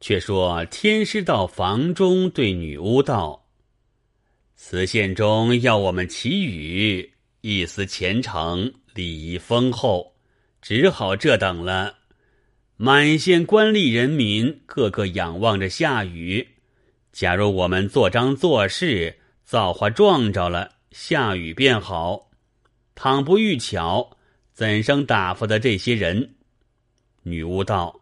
[0.00, 3.46] 却说天师到房中对女巫道
[4.54, 10.14] ：“此县中要我们祈雨，一思虔诚，礼仪丰厚，
[10.62, 11.98] 只好这等了。
[12.76, 16.46] 满县官吏人民个个仰望着下雨。
[17.10, 22.30] 假如我们做章做事，造化撞着了，下雨便好。
[22.94, 24.16] 倘不遇巧，
[24.52, 26.36] 怎生打发的这些人？”
[27.24, 27.97] 女巫道。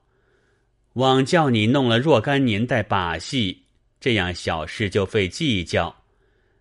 [0.97, 3.65] 枉叫你弄了若干年代把戏，
[4.01, 5.95] 这样小事就费计较。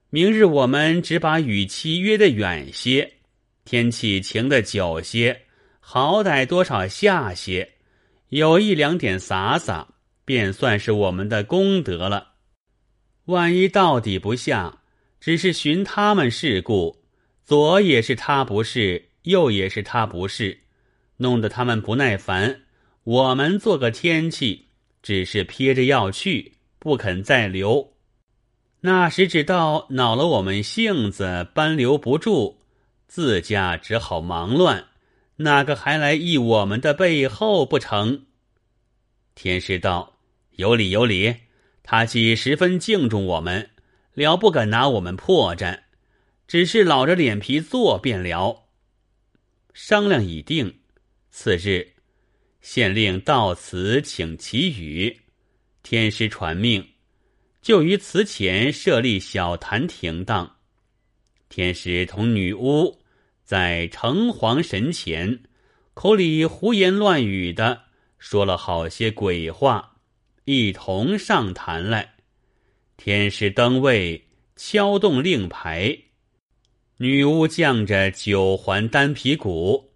[0.09, 3.13] 明日我们只把雨期约得远些，
[3.63, 5.43] 天气晴得久些，
[5.79, 7.75] 好歹多少下些，
[8.27, 9.87] 有一两点洒洒，
[10.25, 12.33] 便算是我们的功德了。
[13.25, 14.79] 万一到底不下，
[15.21, 17.05] 只是寻他们事故，
[17.45, 20.59] 左也是他不是，右也是他不是，
[21.17, 22.63] 弄得他们不耐烦。
[23.05, 24.69] 我们做个天气，
[25.03, 27.93] 只是撇着要去，不肯再留。
[28.81, 32.61] 那时只道恼了我们性子，搬留不住，
[33.07, 34.87] 自家只好忙乱，
[35.35, 38.25] 哪个还来议我们的背后不成？
[39.35, 40.17] 天师道
[40.57, 41.35] ：“有理有理，
[41.83, 43.69] 他既十分敬重我们，
[44.15, 45.81] 了不敢拿我们破绽，
[46.47, 48.63] 只是老着脸皮做便了。”
[49.75, 50.79] 商量已定，
[51.29, 51.94] 次日。
[52.65, 55.21] 县令到此请祈雨，
[55.83, 56.83] 天师传命，
[57.61, 60.55] 就于祠前设立小坛停当。
[61.47, 63.01] 天师同女巫
[63.43, 65.43] 在城隍神前，
[65.93, 67.83] 口里胡言乱语的
[68.17, 69.97] 说了好些鬼话，
[70.45, 72.15] 一同上坛来。
[72.97, 75.95] 天师登位，敲动令牌，
[76.97, 79.91] 女巫将着九环单皮鼓。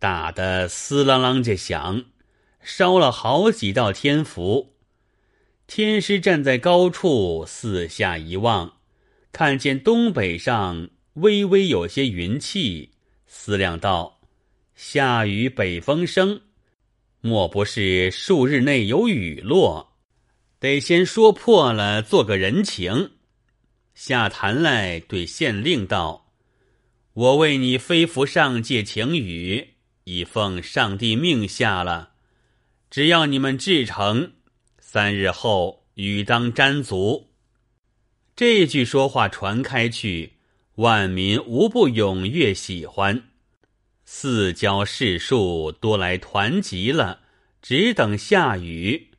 [0.00, 2.06] 打得嘶啷啷着响，
[2.62, 4.72] 烧了好几道天符。
[5.66, 8.78] 天师站在高处，四下一望，
[9.30, 12.92] 看见东北上微微有些云气，
[13.26, 14.20] 思量道
[14.74, 16.40] ：“下雨北风生，
[17.20, 19.98] 莫不是数日内有雨落？
[20.58, 23.12] 得先说破了，做个人情。”
[23.94, 26.32] 下坛来对县令道
[27.12, 29.74] ：“我为你飞服上界请雨。”
[30.10, 32.14] 已奉上帝命下了，
[32.90, 34.32] 只要你们至诚，
[34.80, 37.28] 三日后雨当沾足。
[38.34, 40.32] 这句说话传开去，
[40.74, 43.22] 万民无不踊跃喜欢。
[44.04, 47.20] 四郊士庶多来团集了，
[47.62, 49.10] 只等下雨。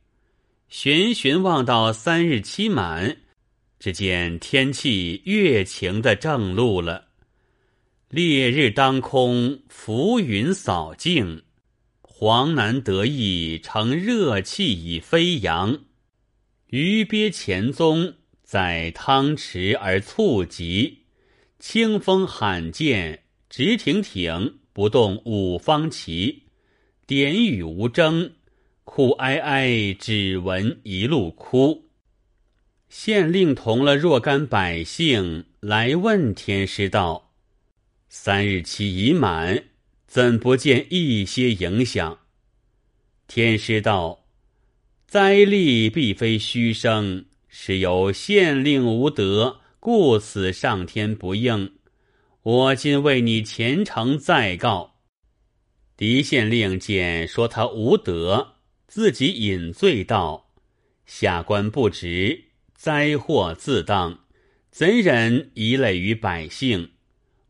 [0.68, 3.16] 循循望到三日期满，
[3.78, 7.11] 只见天气越晴的正路了。
[8.12, 11.44] 烈日当空，浮云扫尽，
[12.02, 15.78] 黄南得意，乘热气以飞扬。
[16.66, 18.12] 鱼鳖潜踪，
[18.42, 21.04] 在汤池而促急。
[21.58, 26.42] 清风罕见，直挺挺，不动五方旗。
[27.06, 28.32] 点雨无争，
[28.84, 31.88] 哭哀哀，只闻一路哭。
[32.90, 37.31] 县令同了若干百姓来问天师道。
[38.14, 39.64] 三日期已满，
[40.06, 42.18] 怎不见一些影响？
[43.26, 44.26] 天师道
[45.08, 51.72] ：“灾力必非虚声，是有县令无德，故此上天不应。
[52.42, 55.00] 我今为你虔诚再告。”
[55.96, 58.56] 狄县令见说他无德，
[58.86, 60.52] 自己饮醉道
[61.06, 62.44] ：“下官不值，
[62.74, 64.26] 灾祸自当，
[64.70, 66.90] 怎忍遗累于百姓？”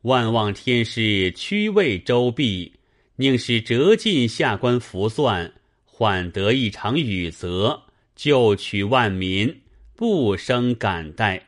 [0.02, 2.72] 万望天师屈位周弼，
[3.16, 5.52] 宁使折尽下官福算，
[5.84, 7.84] 换得一场雨泽，
[8.16, 9.60] 救取万民，
[9.94, 11.46] 不生感戴。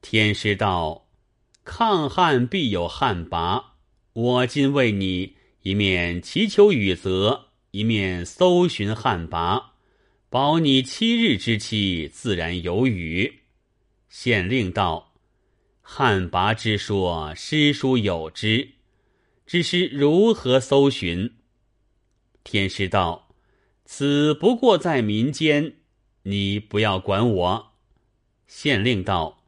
[0.00, 1.06] 天师道：
[1.62, 3.62] 抗旱必有旱魃，
[4.14, 9.62] 我今为你一面祈求雨泽，一面搜寻旱魃，
[10.30, 13.40] 保你七日之期自然有雨。
[14.08, 15.11] 县令道。
[15.82, 18.70] 旱魃之说，诗书有之，
[19.44, 21.34] 只是如何搜寻？
[22.44, 23.34] 天师道
[23.84, 25.74] ：“此不过在民间，
[26.22, 27.72] 你不要管我。”
[28.46, 29.44] 县令道：“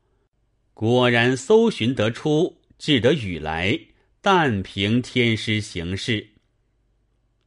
[0.74, 3.78] 果然搜寻得出，治得雨来，
[4.20, 6.28] 但凭天师行事。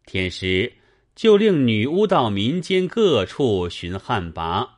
[0.06, 0.74] 天师
[1.14, 4.70] 就令女巫到民间各处寻旱魃，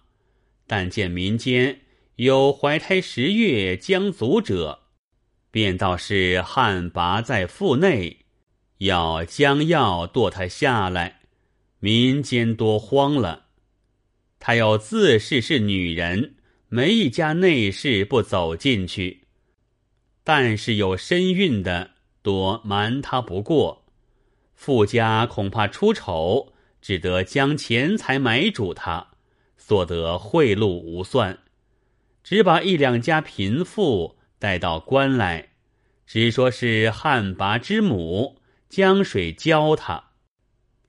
[0.66, 1.82] 但见民间。”
[2.20, 4.80] 有怀胎十月将足者，
[5.52, 8.26] 便道是旱魃在腹内，
[8.80, 11.22] 要将药堕他下来。
[11.80, 13.46] 民间多慌了，
[14.38, 16.36] 他又自恃是女人，
[16.68, 19.22] 没一家内室不走进去。
[20.26, 23.86] 但是有身孕的，多瞒他不过。
[24.56, 26.52] 富家恐怕出丑，
[26.82, 29.12] 只得将钱财买主他，
[29.56, 31.40] 所得贿赂无算，
[32.24, 35.50] 只把一两家贫妇带到关来，
[36.06, 40.12] 只说是旱魃之母，江水浇他。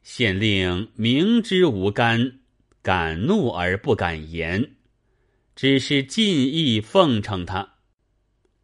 [0.03, 2.41] 县令明知无干，
[2.83, 4.77] 敢怒而不敢言，
[5.55, 7.75] 只是尽意奉承他。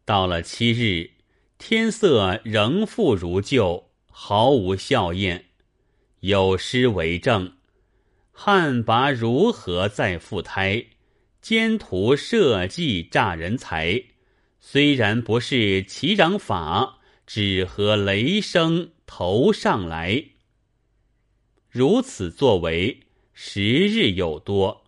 [0.05, 1.11] 到了七日，
[1.57, 3.85] 天色仍复如旧。
[4.19, 5.43] 毫无笑靥，
[6.21, 7.53] 有诗为证：
[8.31, 10.83] 旱魃如何再复胎？
[11.41, 14.03] 奸徒设计诈人财。
[14.59, 20.23] 虽然不是齐壤法，只和雷声头上来。
[21.69, 23.01] 如此作为，
[23.33, 24.83] 时日有多。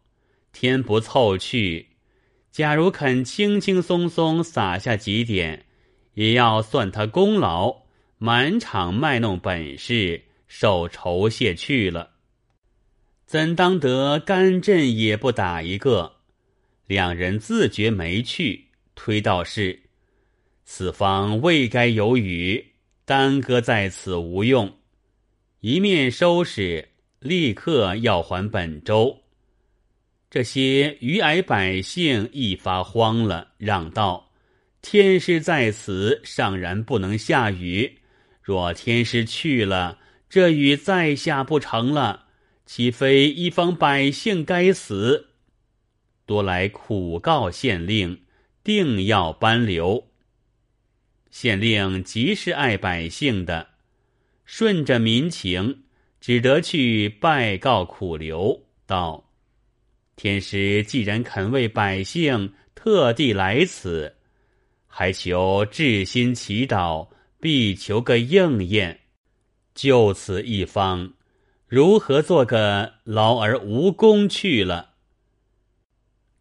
[0.52, 1.90] 天不凑去，
[2.52, 5.66] 假如肯轻轻松松撒下几点，
[6.16, 7.84] 也要算他功劳。
[8.18, 12.10] 满场卖弄本事，受酬谢去了。
[13.26, 16.19] 怎当得干阵也不打一个？
[16.90, 18.66] 两人自觉没趣，
[18.96, 19.80] 推道是：
[20.66, 22.66] 此方未该有雨，
[23.06, 24.76] 耽搁在此无用。
[25.60, 26.90] 一面收拾，
[27.20, 29.22] 立刻要还本州。
[30.32, 34.32] 这些余矮百姓一发慌了，嚷道
[34.82, 38.00] ：“天师在此，尚然不能下雨。”
[38.42, 42.30] 若天师去了，这雨再下不成了，
[42.66, 45.29] 岂非一方百姓该死？
[46.30, 48.22] 多来苦告县令，
[48.64, 50.12] 定要搬留。
[51.32, 53.70] 县令极是爱百姓的，
[54.46, 55.86] 顺着民情，
[56.22, 59.32] 只得去拜告苦留，道：
[60.16, 64.16] 天师既然肯为百姓特地来此，
[64.86, 67.08] 还求至心祈祷。
[67.42, 69.00] 必求个应验，
[69.74, 71.14] 就此一方，
[71.70, 74.89] 如何做个劳而无功去了？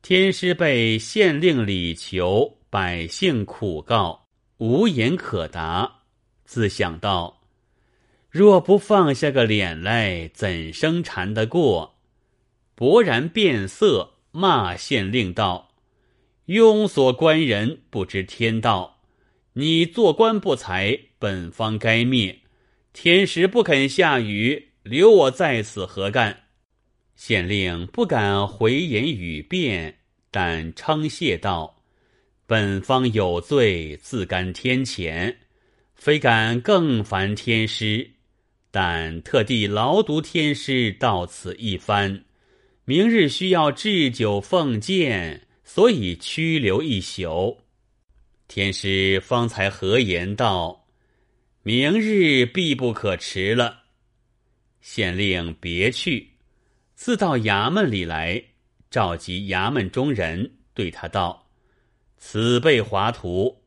[0.01, 4.27] 天师被县令礼求，百姓苦告，
[4.59, 6.03] 无言可答。
[6.45, 7.43] 自想到，
[8.31, 11.97] 若不放下个脸来，怎生缠得过？
[12.77, 15.73] 勃然变色，骂县令道
[16.47, 19.01] ：“庸所官人，不知天道。”
[19.55, 22.39] 你做官不才，本方该灭。
[22.93, 26.45] 天时不肯下雨，留我在此何干？
[27.19, 29.99] 县令不敢回言语辩，
[30.31, 31.83] 但称谢道
[32.47, 35.35] ：“本方有罪，自甘天谴，
[35.97, 38.09] 非敢更烦天师。
[38.71, 42.25] 但特地劳读天师到此一番，
[42.85, 47.59] 明日需要置酒奉见，所以拘留一宿。”
[48.47, 50.87] 天师方才何言道
[51.65, 53.83] ：“明日必不可迟了。”
[54.81, 56.28] 县令别去，
[56.99, 58.43] 自到衙门里来，
[58.91, 61.47] 召集衙门中人，对他道
[62.19, 63.63] ：“此辈华徒，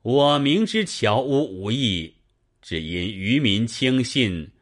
[0.00, 2.14] 我明知乔屋无益，
[2.62, 4.52] 只因愚民轻信，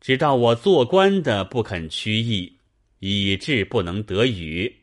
[0.00, 2.56] 知道我做官的不肯屈意，
[2.98, 4.80] 以致不能得语。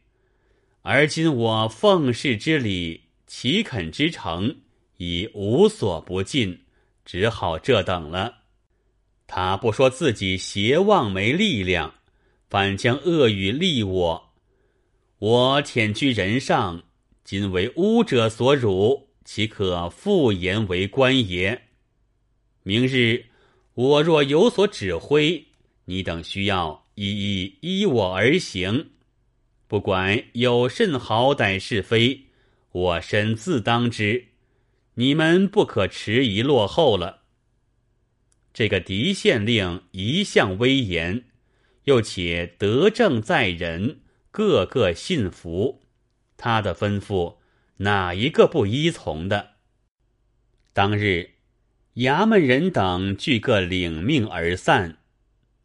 [0.81, 4.55] 而今我奉事之礼。”岂肯之诚
[4.95, 6.61] 已无所不尽，
[7.03, 8.35] 只好这等了。
[9.27, 11.93] 他不说自己邪妄没力量，
[12.49, 14.33] 反将恶语立我。
[15.19, 16.83] 我忝居人上，
[17.23, 21.63] 今为污者所辱，岂可复言为官也？
[22.63, 23.25] 明日
[23.73, 25.47] 我若有所指挥，
[25.85, 28.91] 你等需要一一依我而行，
[29.67, 32.25] 不管有甚好歹是非。
[32.71, 34.27] 我身自当之，
[34.95, 37.23] 你们不可迟疑落后了。
[38.53, 41.25] 这个狄县令一向威严，
[41.87, 45.83] 又且德政在人，个个信服，
[46.35, 47.37] 他的吩咐
[47.77, 49.51] 哪一个不依从的？
[50.73, 51.29] 当日，
[51.95, 54.97] 衙门人等俱各领命而散。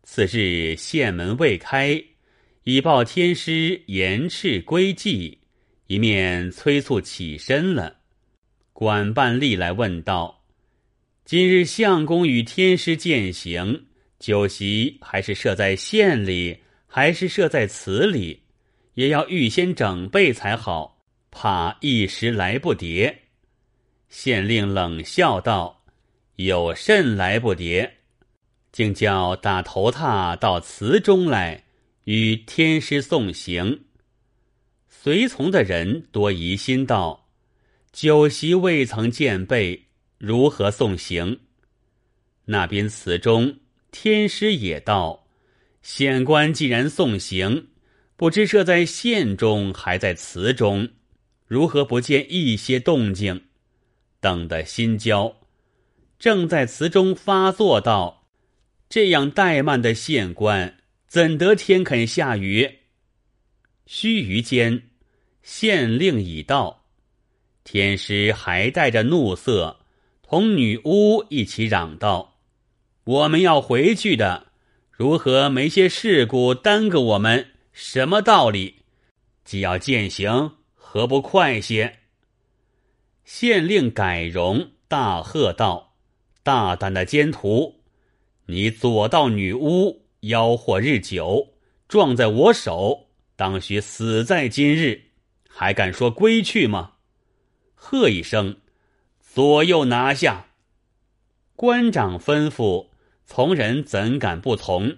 [0.04, 2.04] 次日，县门未开，
[2.62, 5.40] 已报天师严斥归计。
[5.88, 7.96] 一面催促起身了，
[8.72, 10.44] 管办吏来问道
[11.26, 13.86] ：“今日相公与天师践行，
[14.22, 18.44] 酒席还是设在县里，还是设在祠里？
[18.94, 21.02] 也要预先整备才好，
[21.32, 23.16] 怕一时来不迭。”
[24.08, 25.82] 县令冷笑道
[26.36, 27.90] ：“有甚来不迭？
[28.70, 31.64] 竟叫打头踏到祠中来，
[32.04, 33.86] 与天师送行。
[34.88, 37.28] 随从的人多疑心道
[37.90, 39.86] ：“酒席未曾见备，
[40.18, 41.40] 如何送行？”
[42.46, 43.56] 那边祠中，
[43.92, 45.28] 天师也道
[45.82, 47.68] ：“县官既然送行，
[48.16, 50.88] 不知设在县中还在祠中，
[51.46, 53.44] 如何不见一些动静？”
[54.18, 55.36] 等得心焦，
[56.18, 58.26] 正在祠中发作道
[58.88, 62.78] ：“这样怠慢的县官，怎得天肯下雨？”
[63.86, 64.88] 须臾间。
[65.42, 66.84] 县令已到，
[67.64, 69.80] 天师还带着怒色，
[70.22, 72.31] 同女巫一起嚷道
[73.04, 74.46] ：“我们要回去的，
[74.90, 77.48] 如何没些事故耽搁我们？
[77.72, 78.76] 什么道理？
[79.44, 81.98] 既要践行，何不快些？”
[83.24, 85.94] 县令改容，大喝道
[86.44, 87.80] ：“大胆的奸徒！
[88.46, 91.54] 你左道女巫，妖惑日久，
[91.88, 95.02] 撞在我手，当须死在今日！”
[95.48, 96.92] 还敢说归去吗？
[97.74, 98.58] 喝一声，
[99.20, 100.46] 左右拿下。
[101.56, 102.88] 官长吩咐，
[103.34, 104.94] 从人怎敢不从？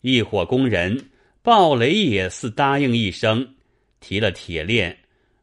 [0.00, 1.10] 一伙工人，
[1.42, 3.54] 鲍雷也似答应一声，
[4.00, 4.98] 提了铁链，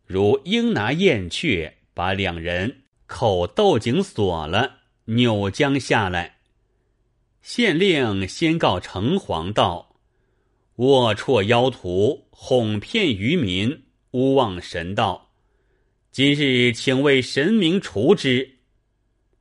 [0.06, 6.40] 如鹰拿燕雀，把两人口斗井锁了，扭将下来。
[7.42, 9.96] 县令先告城隍道
[10.76, 15.32] ：“龌龊妖徒，哄骗愚民。”勿忘神道，
[16.12, 18.58] 今日请为神明除之。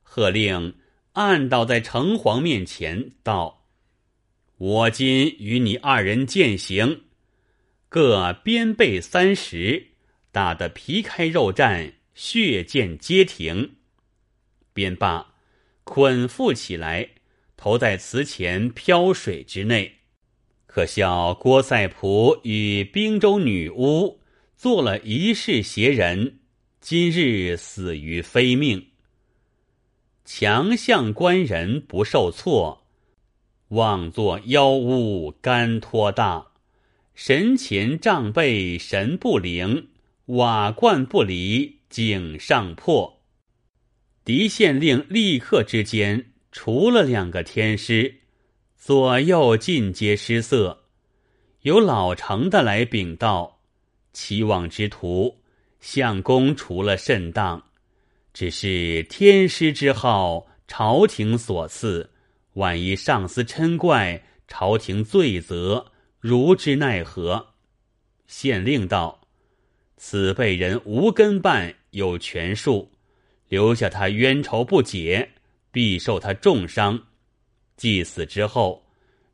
[0.01, 0.75] 喝令
[1.13, 3.65] 按倒在城隍面前道
[4.57, 7.03] ：“我今与你二人践行，
[7.89, 9.87] 各鞭背三十，
[10.31, 13.75] 打得皮开肉绽，血溅皆停。”
[14.73, 15.33] 便罢，
[15.83, 17.09] 捆缚起来，
[17.57, 19.95] 投在祠前漂水之内。
[20.65, 24.19] 可笑郭赛普与滨州女巫。
[24.55, 26.39] 做了一世邪人，
[26.81, 28.88] 今日死于非命。
[30.31, 32.83] 强项官人不受挫，
[33.69, 36.49] 妄作妖巫干托大。
[37.15, 39.87] 神前杖背神不灵，
[40.27, 43.23] 瓦罐不离井上破。
[44.23, 48.19] 狄县令立刻之间除了两个天师，
[48.77, 50.83] 左右尽皆失色。
[51.63, 53.61] 有老成的来禀道。
[54.13, 55.39] 期望之徒，
[55.79, 57.68] 相公除了甚当，
[58.39, 62.09] 只是天师之号，朝廷所赐。
[62.53, 65.91] 万一上司嗔怪，朝廷罪责，
[66.21, 67.47] 如之奈何？
[68.27, 69.27] 县令道
[69.99, 72.89] ：“此辈人无根绊，有权术，
[73.49, 75.31] 留下他冤仇不解，
[75.69, 76.97] 必受他重伤。
[77.75, 78.85] 祭死之后，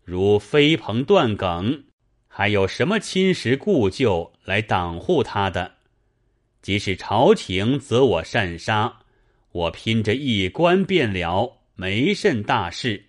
[0.03, 1.83] 如飞蓬断梗。”
[2.27, 5.74] 还有什么亲识故旧来挡护他的？
[6.65, 9.01] 即使朝廷责我擅杀，
[9.51, 13.05] 我拼着一官便了，没甚大事。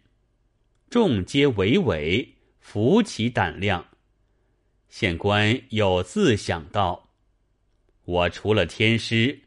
[0.90, 2.28] 众皆娓娓，
[2.60, 3.86] 服其胆量。
[4.90, 7.08] 县官又自想到：
[8.04, 9.40] 我除了天师，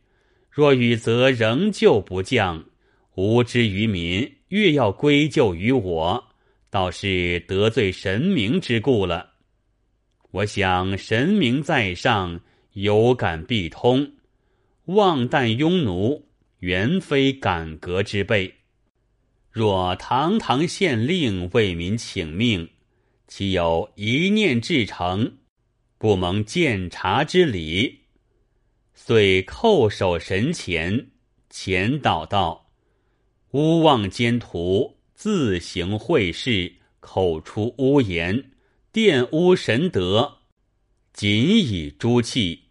[0.50, 2.66] 若雨则仍旧不降，
[3.14, 6.30] 无知于民，越要归咎于我，
[6.72, 9.34] 倒是得罪神明之故了。
[10.32, 12.42] 我想神明在上，
[12.74, 14.14] 有感必通。
[14.86, 16.28] 望旦庸奴，
[16.60, 18.56] 原非改革之辈。
[19.52, 22.70] 若堂堂县令为民请命，
[23.28, 25.38] 岂有一念至诚，
[25.98, 28.00] 不蒙鉴察之礼？
[28.94, 31.08] 遂叩首神前，
[31.50, 32.70] 前祷道
[33.52, 38.52] ：“勿忘奸徒，自行会事，口出污言。”
[38.92, 40.39] 玷污神德，
[41.20, 42.62] 仅以诛气。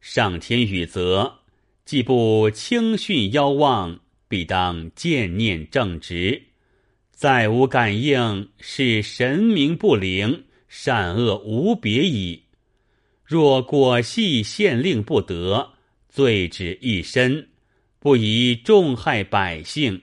[0.00, 1.38] 上天与责，
[1.84, 6.42] 既不轻训妖妄，必当见念正直。
[7.12, 12.42] 再无感应，是神明不灵，善恶无别矣。
[13.24, 15.74] 若果系县令不得，
[16.08, 17.50] 罪止一身，
[18.00, 20.02] 不宜重害百姓。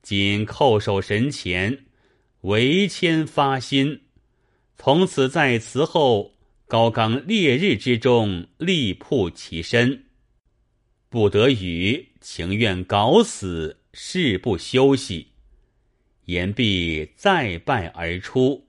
[0.00, 1.84] 今叩首神前，
[2.40, 4.00] 唯谦发心。
[4.78, 6.32] 从此在此后
[6.72, 10.06] 高冈烈日之中力铺其身，
[11.10, 15.32] 不得语，情愿搞死，誓不休息。
[16.24, 18.68] 言毕，再拜而出。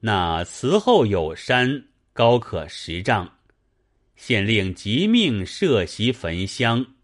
[0.00, 3.34] 那祠后有山，高可十丈。
[4.16, 6.94] 县令即命设席焚香，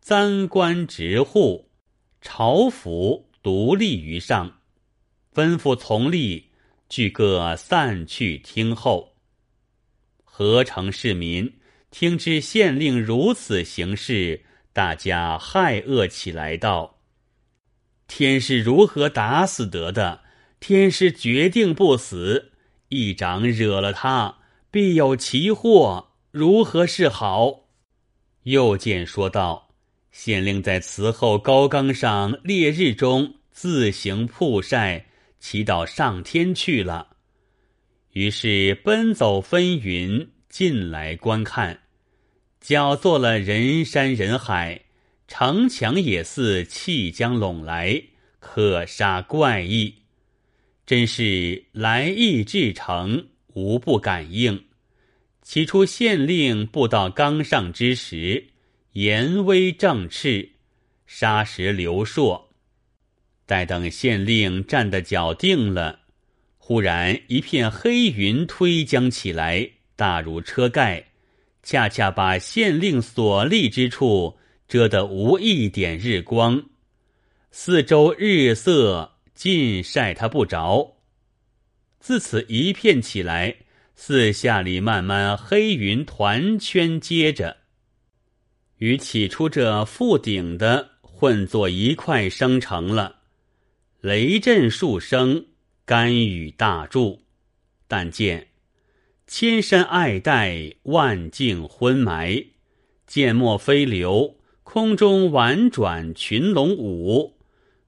[0.00, 1.70] 簪冠执户，
[2.20, 4.58] 朝服独立于上，
[5.32, 6.42] 吩咐从吏。
[6.88, 9.09] 俱各散去听候。
[10.42, 11.52] 何城市民
[11.90, 14.42] 听知县令如此行事，
[14.72, 17.00] 大家骇恶起来，道
[18.08, 20.22] ：“天师如何打死得的？
[20.58, 22.52] 天师决定不死，
[22.88, 24.38] 一掌惹了他，
[24.70, 27.66] 必有奇祸，如何是好？”
[28.44, 29.74] 又见说道
[30.10, 35.04] ：“县令在祠后高岗上烈日中自行曝晒。”
[35.38, 37.09] 祈祷上天去了，
[38.12, 41.80] 于是奔走纷纭进来观看，
[42.60, 44.82] 搅作了人山人海，
[45.28, 48.02] 城墙也似气将拢来，
[48.40, 49.94] 可杀怪异，
[50.84, 54.64] 真是来意至诚，无不感应。
[55.42, 58.48] 起初县令步到冈上之时，
[58.92, 60.50] 严威正炽，
[61.06, 62.46] 沙石流烁。
[63.46, 65.99] 待等县令站的脚定了，
[66.70, 71.04] 忽然一片黑云推将起来，大如车盖，
[71.64, 76.62] 恰恰把县令所立之处遮得无一点日光，
[77.50, 80.98] 四周日色尽晒他不着。
[81.98, 83.56] 自此一片起来，
[83.96, 87.56] 四下里慢慢黑云团圈接着，
[88.76, 93.16] 与起初这覆顶的混作一块生成了。
[94.00, 95.46] 雷震数声，
[95.90, 97.22] 甘雨大柱。
[97.88, 98.46] 但见
[99.26, 102.46] 千山爱戴，万径昏霾。
[103.08, 107.38] 剑墨飞流，空中婉转群龙舞。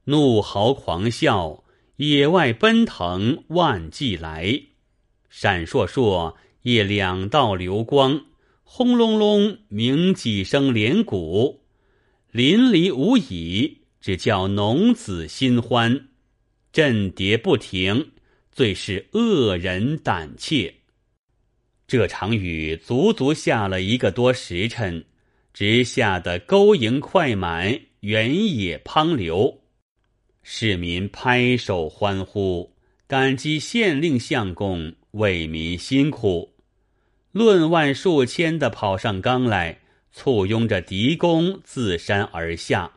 [0.07, 1.63] 怒嚎狂啸，
[1.95, 4.63] 野外奔腾万骑来。
[5.31, 8.25] 闪烁烁，夜两道流光。
[8.65, 11.61] 轰隆隆，鸣几声连鼓。
[12.33, 13.83] 淋漓无已。
[14.01, 16.09] 只叫农子心欢，
[16.73, 18.13] 震叠不停，
[18.51, 20.75] 最是恶人胆怯。
[21.87, 25.05] 这场雨足足下了一个多时辰，
[25.53, 29.61] 直下得沟营快满，原野滂流。
[30.43, 32.75] 市民拍手欢呼，
[33.07, 36.55] 感激县令相公为民辛苦，
[37.33, 39.79] 论万数千的跑上冈来，
[40.11, 42.91] 簇拥着狄公自山而下。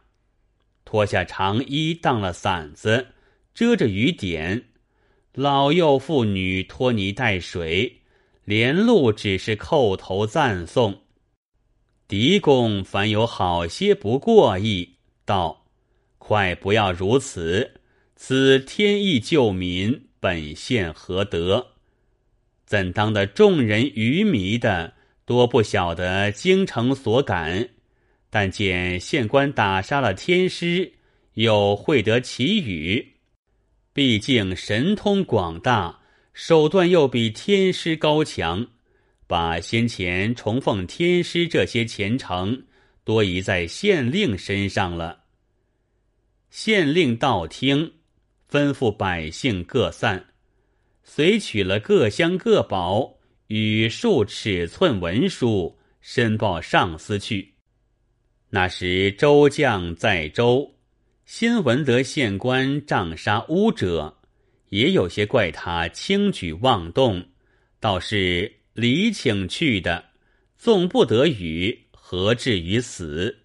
[0.86, 3.08] 脱下长衣，当了伞子，
[3.56, 4.66] 遮着雨点。
[5.34, 8.02] 老幼妇女拖泥带水，
[8.44, 11.02] 连路只是叩头赞颂。
[12.08, 15.66] 狄公凡有好些不过意，道
[16.20, 17.80] ：“快不要如此！
[18.16, 21.66] 此天意救民，本县何德？
[22.66, 24.94] 怎当的众人愚迷的，
[25.26, 27.70] 多不晓得京城所感。”
[28.30, 30.94] 但见县官打杀了天师，
[31.36, 33.15] 又会得奇语，
[33.96, 36.02] 毕竟神通广大，
[36.34, 38.68] 手段又比天师高强，
[39.26, 42.66] 把先前崇奉天师这些前程
[43.06, 45.22] 多移在县令身上了。
[46.50, 47.94] 县令道听，
[48.52, 50.26] 吩咐百姓各散，
[51.02, 57.54] 随取了各乡各宝与数尺寸文书，申报上司去。
[58.50, 60.75] 那时周将在州，
[61.26, 64.16] 新闻得县官杖杀巫者，
[64.70, 67.26] 也有些怪他轻举妄动，
[67.80, 70.06] 倒是礼请去的，
[70.56, 73.36] 纵不得与，何至于死？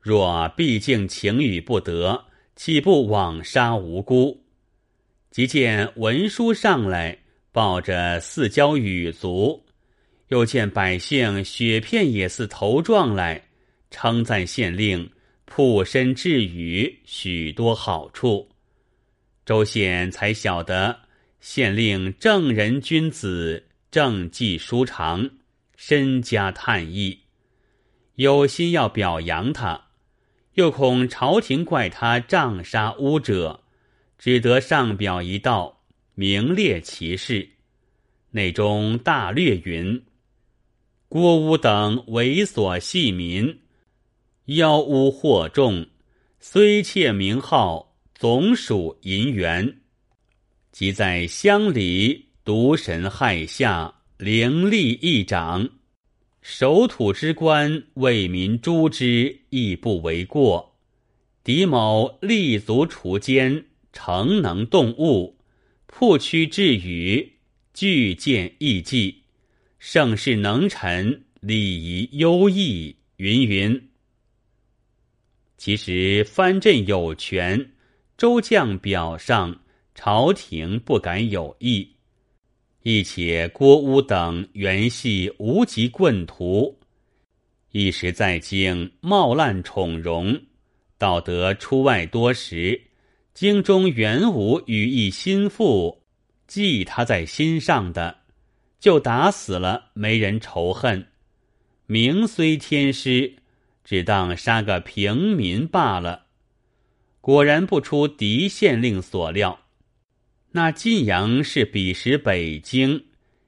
[0.00, 4.44] 若毕竟情与不得，岂不枉杀无辜？
[5.32, 7.18] 即见文书上来，
[7.50, 9.64] 抱着四郊雨足，
[10.28, 13.48] 又见百姓雪片也似头撞来。
[13.90, 15.10] 称赞县令
[15.44, 18.48] 铺身治雨许多好处，
[19.44, 21.00] 周显才晓得
[21.40, 25.28] 县令正人君子，政绩舒长，
[25.76, 27.20] 身家叹意，
[28.14, 29.88] 有心要表扬他，
[30.54, 33.64] 又恐朝廷怪他杖杀污者，
[34.18, 35.82] 只得上表一道，
[36.14, 37.48] 名列其事。
[38.30, 40.02] 内中大略云：
[41.08, 43.61] 郭乌等猥琐戏民。
[44.46, 45.86] 妖污惑众，
[46.40, 49.78] 虽窃名号，总属银元。
[50.72, 55.68] 即在乡里毒神害下，灵力一掌，
[56.40, 60.74] 守土之官为民诛之，亦不为过。
[61.44, 65.38] 狄某立足除奸，诚能动物，
[65.86, 67.34] 破驱治雨，
[67.72, 69.22] 具见义计，
[69.78, 73.88] 盛世能臣，礼仪优异，云云。
[75.64, 77.70] 其实藩镇有权，
[78.16, 79.60] 州将表上
[79.94, 81.88] 朝廷不敢有意。
[82.82, 86.80] 亦且郭乌等原系无极棍徒，
[87.70, 90.36] 一时在京冒滥宠荣，
[90.98, 92.88] 道得出外多时，
[93.32, 96.02] 京中原无羽翼心腹
[96.48, 98.16] 记他在心上的，
[98.80, 101.06] 就打死了，没人仇恨。
[101.86, 103.36] 名虽天师，
[103.92, 106.28] 只当杀个平民罢了。
[107.20, 109.66] 果然不出狄县令所料，
[110.52, 113.04] 那晋阳是彼时北京，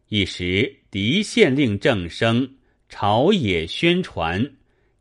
[0.09, 2.57] 一时狄县令正声，
[2.91, 4.53] 朝野宣传，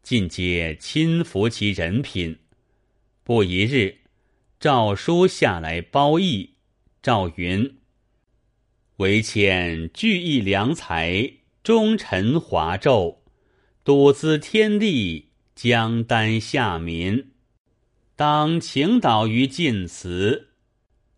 [0.01, 2.39] 尽皆亲服其人品。
[3.25, 3.97] 不一日，
[4.61, 6.51] 诏书下来褒义，
[7.01, 7.79] 赵云
[8.95, 13.17] ：“唯遣聚义良才，忠臣华胄，
[13.83, 17.31] 笃资天地，江丹下民。”
[18.15, 20.49] 当倾倒于晋祠，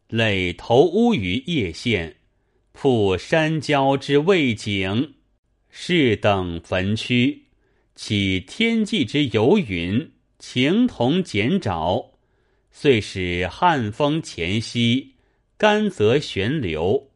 [0.07, 2.15] 垒头屋于叶县，
[2.71, 5.15] 铺山郊之渭井，
[5.69, 7.47] 是等坟区，
[7.95, 12.11] 起天际之游云，情同简沼，
[12.71, 15.15] 遂使汉风潜息，
[15.57, 17.09] 甘泽旋流，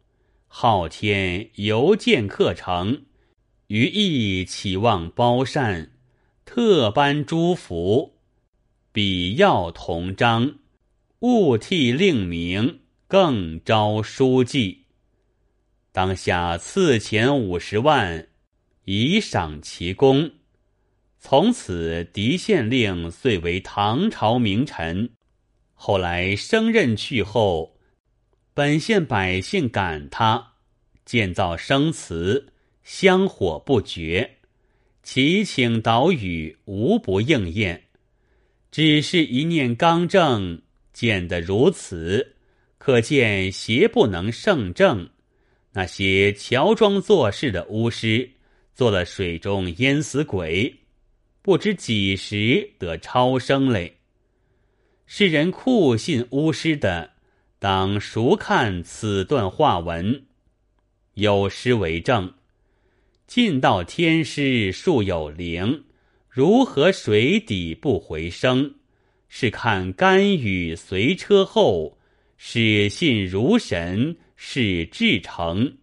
[0.48, 3.04] 昊天犹见客城，
[3.68, 5.94] 于意岂望褒善，
[6.52, 8.16] 特颁诸福。
[8.92, 10.56] 笔要同章，
[11.20, 14.86] 勿替令名，更招书记。
[15.92, 18.30] 当下赐钱五十万，
[18.86, 20.32] 以赏其功。
[21.20, 25.08] 从此狄县令遂为唐朝名臣。
[25.76, 27.78] 后来升任去后，
[28.56, 30.54] 本县百姓感他，
[31.06, 34.39] 建造生祠，香火不绝，
[35.12, 37.86] 祈请岛屿无不应验。
[38.70, 40.62] 只是一念刚正，
[40.94, 42.36] 见得如此，
[42.78, 45.10] 可见邪不能胜正。
[45.72, 48.30] 那些乔装做事的巫师，
[48.76, 50.82] 做了水中淹死鬼，
[51.42, 53.98] 不知几时得超生嘞。
[55.08, 57.14] 世人酷信巫师的，
[57.58, 60.26] 当熟看此段话文，
[61.16, 62.32] 有诗为证
[63.30, 65.84] ：“尽道天师树有灵。”
[66.28, 68.74] 如何水底不回声？
[69.28, 72.00] 是看甘雨随车后，
[72.38, 75.78] 始信如神是至诚。